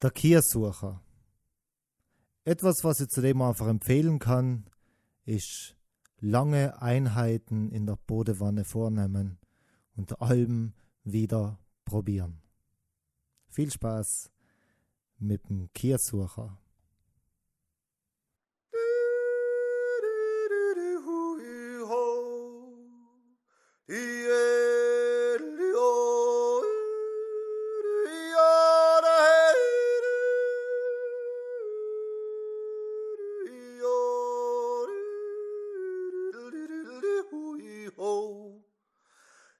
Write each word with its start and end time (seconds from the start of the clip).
Der 0.00 0.12
Kiersucher. 0.12 1.02
Etwas, 2.44 2.84
was 2.84 3.00
ich 3.00 3.08
zudem 3.08 3.42
einfach 3.42 3.66
empfehlen 3.66 4.20
kann, 4.20 4.70
ist 5.24 5.74
lange 6.20 6.80
Einheiten 6.80 7.72
in 7.72 7.84
der 7.84 7.96
Bodewanne 7.96 8.62
vornehmen 8.62 9.38
und 9.96 10.22
allem 10.22 10.72
wieder 11.02 11.58
probieren. 11.84 12.40
Viel 13.48 13.72
Spaß 13.72 14.30
mit 15.18 15.48
dem 15.48 15.68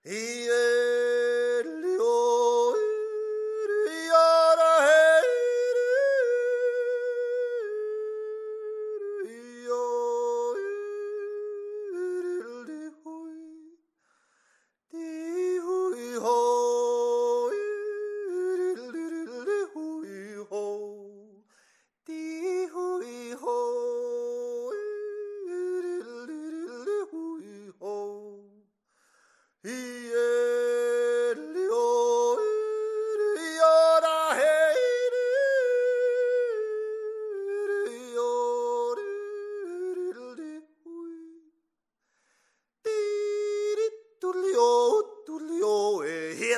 He 0.04 0.48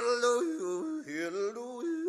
Hallelujah, 0.01 1.29
hallelujah. 1.29 2.01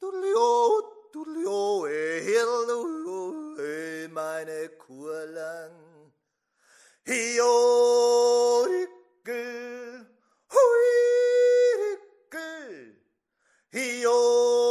meine 0.00 0.82
tulio, 1.10 1.88
hallelujah, 2.28 4.08
meine 4.12 4.68
Kurlang. 4.76 6.12
Hiorikel, 7.06 7.64
huirikel, 10.52 11.96
hiorikel. 13.72 14.63